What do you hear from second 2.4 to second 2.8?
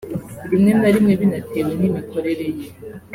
ye